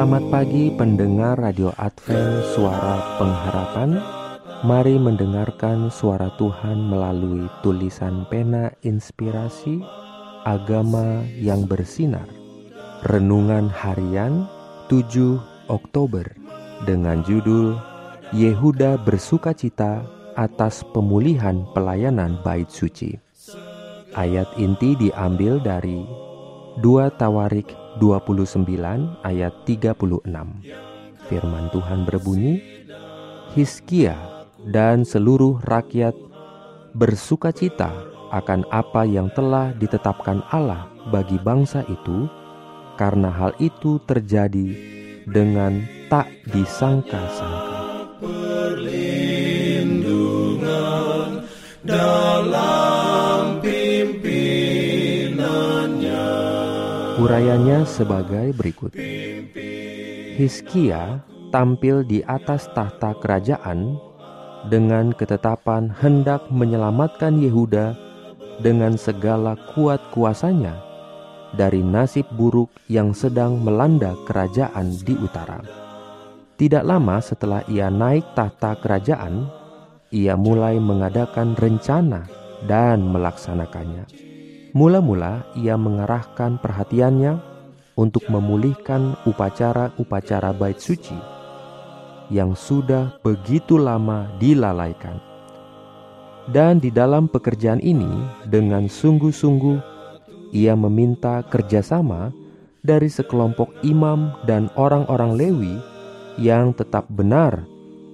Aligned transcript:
Selamat 0.00 0.32
pagi 0.32 0.72
pendengar 0.80 1.36
Radio 1.36 1.76
Advent 1.76 2.56
Suara 2.56 3.20
Pengharapan. 3.20 4.00
Mari 4.64 4.96
mendengarkan 4.96 5.92
suara 5.92 6.32
Tuhan 6.40 6.88
melalui 6.88 7.44
tulisan 7.60 8.24
pena 8.32 8.72
inspirasi 8.80 9.84
Agama 10.48 11.20
yang 11.36 11.68
bersinar. 11.68 12.24
Renungan 13.12 13.68
harian 13.68 14.48
7 14.88 15.36
Oktober 15.68 16.24
Dengan 16.88 17.20
judul 17.20 17.76
Yehuda 18.32 19.04
bersukacita 19.04 20.00
atas 20.32 20.80
pemulihan 20.96 21.68
pelayanan 21.76 22.40
bait 22.40 22.72
suci. 22.72 23.20
Ayat 24.16 24.48
inti 24.56 24.96
diambil 24.96 25.60
dari 25.60 26.29
2 26.78 27.18
Tawarik 27.18 27.74
29 27.98 28.62
ayat 29.26 29.52
36. 29.66 30.22
Firman 31.26 31.66
Tuhan 31.74 32.06
berbunyi, 32.06 32.62
Hiskia 33.58 34.14
dan 34.70 35.02
seluruh 35.02 35.58
rakyat 35.66 36.14
bersukacita 36.94 37.90
akan 38.30 38.62
apa 38.70 39.02
yang 39.02 39.26
telah 39.34 39.74
ditetapkan 39.74 40.46
Allah 40.54 40.86
bagi 41.10 41.42
bangsa 41.42 41.82
itu, 41.90 42.30
karena 42.94 43.34
hal 43.34 43.50
itu 43.58 43.98
terjadi 44.06 44.70
dengan 45.26 45.82
tak 46.06 46.30
disangka-sangka. 46.54 47.78
Urayanya 57.30 57.86
sebagai 57.86 58.50
berikut. 58.58 58.90
Hiskia 60.34 61.22
tampil 61.54 62.02
di 62.02 62.26
atas 62.26 62.66
tahta 62.74 63.14
kerajaan 63.22 63.94
dengan 64.66 65.14
ketetapan 65.14 65.94
hendak 65.94 66.50
menyelamatkan 66.50 67.38
Yehuda 67.38 67.94
dengan 68.58 68.98
segala 68.98 69.54
kuat 69.70 70.02
kuasanya 70.10 70.74
dari 71.54 71.86
nasib 71.86 72.26
buruk 72.34 72.74
yang 72.90 73.14
sedang 73.14 73.62
melanda 73.62 74.18
kerajaan 74.26 74.90
di 74.98 75.14
utara. 75.14 75.62
Tidak 76.58 76.82
lama 76.82 77.22
setelah 77.22 77.62
ia 77.70 77.94
naik 77.94 78.26
tahta 78.34 78.74
kerajaan, 78.74 79.46
ia 80.10 80.34
mulai 80.34 80.82
mengadakan 80.82 81.54
rencana 81.54 82.26
dan 82.66 83.06
melaksanakannya. 83.06 84.29
Mula-mula 84.70 85.50
ia 85.58 85.74
mengarahkan 85.74 86.62
perhatiannya 86.62 87.42
untuk 87.98 88.22
memulihkan 88.30 89.18
upacara-upacara 89.26 90.54
bait 90.54 90.78
suci 90.78 91.18
yang 92.30 92.54
sudah 92.54 93.18
begitu 93.26 93.74
lama 93.76 94.30
dilalaikan. 94.38 95.18
Dan 96.46 96.78
di 96.78 96.94
dalam 96.94 97.26
pekerjaan 97.26 97.82
ini 97.82 98.08
dengan 98.46 98.86
sungguh-sungguh 98.86 99.78
ia 100.54 100.78
meminta 100.78 101.42
kerjasama 101.46 102.30
dari 102.80 103.10
sekelompok 103.10 103.82
imam 103.82 104.38
dan 104.46 104.70
orang-orang 104.78 105.34
Lewi 105.34 105.74
yang 106.38 106.72
tetap 106.72 107.10
benar 107.10 107.66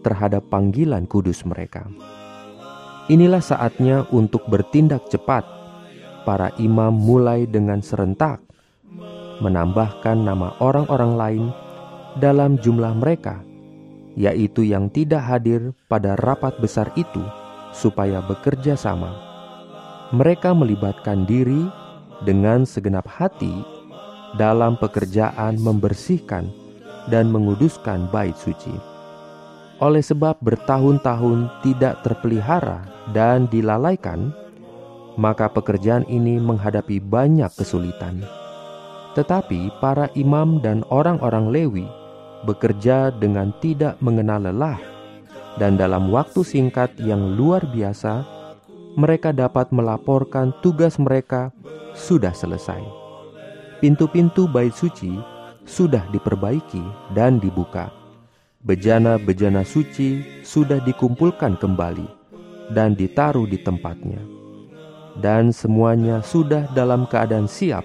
terhadap 0.00 0.48
panggilan 0.48 1.04
kudus 1.04 1.44
mereka. 1.44 1.84
Inilah 3.08 3.40
saatnya 3.40 4.04
untuk 4.12 4.44
bertindak 4.48 5.08
cepat 5.08 5.57
para 6.28 6.52
imam 6.60 6.92
mulai 6.92 7.48
dengan 7.48 7.80
serentak 7.80 8.44
menambahkan 9.40 10.28
nama 10.28 10.52
orang-orang 10.60 11.12
lain 11.16 11.44
dalam 12.20 12.60
jumlah 12.60 12.92
mereka, 13.00 13.40
yaitu 14.12 14.66
yang 14.66 14.92
tidak 14.92 15.24
hadir 15.24 15.72
pada 15.88 16.18
rapat 16.20 16.58
besar 16.60 16.90
itu, 17.00 17.22
supaya 17.72 18.20
bekerja 18.20 18.74
sama. 18.74 19.14
Mereka 20.12 20.52
melibatkan 20.52 21.24
diri 21.24 21.64
dengan 22.26 22.68
segenap 22.68 23.06
hati 23.06 23.64
dalam 24.36 24.76
pekerjaan 24.76 25.56
membersihkan 25.56 26.50
dan 27.08 27.32
menguduskan 27.32 28.10
bait 28.12 28.36
suci. 28.36 28.74
Oleh 29.78 30.02
sebab 30.02 30.42
bertahun-tahun 30.42 31.62
tidak 31.62 32.02
terpelihara 32.02 32.82
dan 33.14 33.46
dilalaikan, 33.46 34.34
maka 35.18 35.50
pekerjaan 35.50 36.06
ini 36.06 36.38
menghadapi 36.38 37.02
banyak 37.02 37.50
kesulitan. 37.58 38.22
Tetapi 39.18 39.82
para 39.82 40.06
imam 40.14 40.62
dan 40.62 40.86
orang-orang 40.94 41.50
Lewi 41.50 41.86
bekerja 42.46 43.10
dengan 43.10 43.50
tidak 43.58 43.98
mengenal 43.98 44.46
lelah, 44.46 44.78
dan 45.58 45.74
dalam 45.74 46.14
waktu 46.14 46.46
singkat 46.46 46.94
yang 47.02 47.34
luar 47.34 47.66
biasa, 47.66 48.22
mereka 48.94 49.34
dapat 49.34 49.74
melaporkan 49.74 50.54
tugas 50.62 51.02
mereka 51.02 51.50
sudah 51.98 52.30
selesai. 52.30 52.78
Pintu-pintu 53.82 54.46
bait 54.46 54.70
suci 54.70 55.18
sudah 55.66 56.06
diperbaiki 56.14 57.10
dan 57.10 57.42
dibuka. 57.42 57.90
Bejana-bejana 58.62 59.66
suci 59.66 60.42
sudah 60.46 60.78
dikumpulkan 60.82 61.58
kembali 61.58 62.06
dan 62.74 62.94
ditaruh 62.94 63.46
di 63.46 63.58
tempatnya 63.62 64.37
dan 65.18 65.50
semuanya 65.50 66.22
sudah 66.22 66.70
dalam 66.72 67.04
keadaan 67.10 67.50
siap 67.50 67.82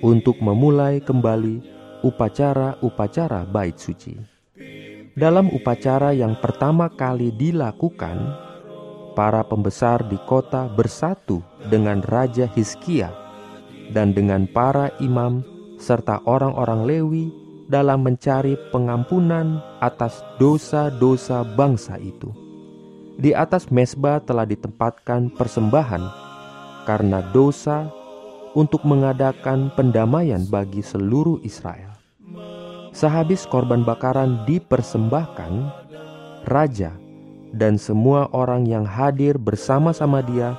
untuk 0.00 0.38
memulai 0.40 1.02
kembali 1.02 1.60
upacara-upacara 2.00 3.44
bait 3.50 3.76
suci. 3.76 4.16
Dalam 5.12 5.50
upacara 5.52 6.14
yang 6.16 6.38
pertama 6.38 6.88
kali 6.88 7.34
dilakukan, 7.34 8.16
para 9.12 9.42
pembesar 9.44 10.06
di 10.06 10.16
kota 10.24 10.70
bersatu 10.70 11.42
dengan 11.68 12.00
Raja 12.00 12.48
Hizkia 12.56 13.10
dan 13.90 14.14
dengan 14.14 14.46
para 14.48 14.94
imam 15.02 15.42
serta 15.76 16.22
orang-orang 16.24 16.86
Lewi 16.86 17.24
dalam 17.66 18.06
mencari 18.06 18.54
pengampunan 18.70 19.60
atas 19.82 20.22
dosa-dosa 20.38 21.42
bangsa 21.58 21.98
itu. 21.98 22.30
Di 23.20 23.36
atas 23.36 23.68
mesbah 23.68 24.22
telah 24.24 24.48
ditempatkan 24.48 25.34
persembahan 25.36 26.29
karena 26.90 27.22
dosa 27.30 27.86
untuk 28.58 28.82
mengadakan 28.82 29.70
pendamaian 29.78 30.42
bagi 30.50 30.82
seluruh 30.82 31.38
Israel. 31.46 31.94
Sehabis 32.90 33.46
korban 33.46 33.86
bakaran 33.86 34.42
dipersembahkan, 34.50 35.70
raja 36.50 36.90
dan 37.54 37.78
semua 37.78 38.26
orang 38.34 38.66
yang 38.66 38.82
hadir 38.82 39.38
bersama-sama 39.38 40.18
dia 40.18 40.58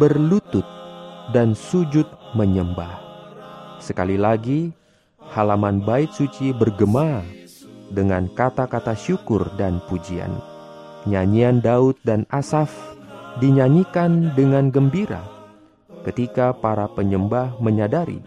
berlutut 0.00 0.64
dan 1.36 1.52
sujud 1.52 2.08
menyembah. 2.32 3.04
Sekali 3.84 4.16
lagi, 4.16 4.72
halaman 5.28 5.84
bait 5.84 6.08
suci 6.08 6.56
bergema 6.56 7.20
dengan 7.92 8.32
kata-kata 8.32 8.96
syukur 8.96 9.44
dan 9.60 9.84
pujian. 9.92 10.32
Nyanyian 11.04 11.60
Daud 11.60 12.00
dan 12.00 12.24
Asaf 12.32 12.72
dinyanyikan 13.44 14.32
dengan 14.32 14.72
gembira 14.72 15.33
ketika 16.04 16.52
para 16.52 16.86
penyembah 16.86 17.56
menyadari 17.58 18.20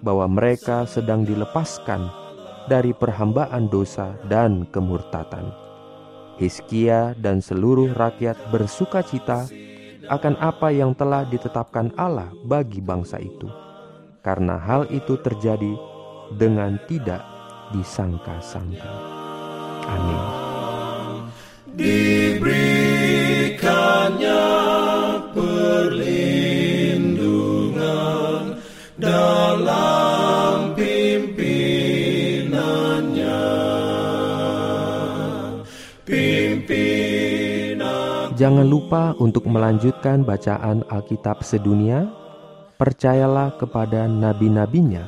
bahwa 0.00 0.30
mereka 0.30 0.86
sedang 0.86 1.26
dilepaskan 1.26 2.06
dari 2.70 2.94
perhambaan 2.94 3.66
dosa 3.66 4.14
dan 4.30 4.68
kemurtatan. 4.70 5.50
Hizkia 6.38 7.18
dan 7.18 7.42
seluruh 7.42 7.90
rakyat 7.98 8.38
bersuka 8.54 9.02
cita 9.02 9.50
akan 10.06 10.38
apa 10.38 10.70
yang 10.70 10.94
telah 10.94 11.26
ditetapkan 11.26 11.90
Allah 11.98 12.30
bagi 12.46 12.78
bangsa 12.78 13.18
itu, 13.18 13.50
karena 14.22 14.54
hal 14.54 14.86
itu 14.94 15.18
terjadi 15.18 15.74
dengan 16.38 16.78
tidak 16.86 17.26
disangka-sangka. 17.74 18.92
Amin. 19.88 20.22
Pimpinannya 32.98 33.38
Jangan 38.34 38.66
lupa 38.66 39.14
untuk 39.22 39.46
melanjutkan 39.46 40.26
bacaan 40.26 40.82
Alkitab 40.90 41.46
sedunia. 41.46 42.10
Percayalah 42.78 43.58
kepada 43.58 44.06
nabi-nabinya 44.06 45.02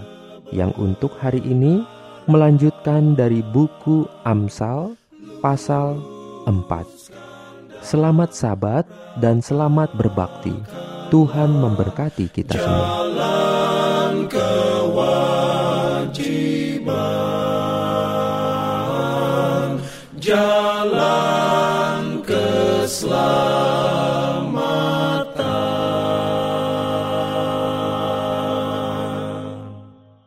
yang 0.50 0.75
untuk 0.78 1.14
hari 1.19 1.38
ini 1.42 1.82
melanjutkan 2.26 3.14
dari 3.14 3.42
buku 3.42 4.06
Amsal 4.26 4.96
pasal 5.42 5.98
4. 6.46 7.82
Selamat 7.82 8.34
sabat 8.34 8.87
dan 9.19 9.42
selamat 9.42 9.94
berbakti. 9.94 10.52
Tuhan 11.10 11.50
memberkati 11.54 12.28
kita 12.31 12.54
semua. 12.54 12.87
Jalan 13.14 14.28
kewajiban, 14.31 16.59
jalan 20.30 22.22
keselamatan. 22.22 23.39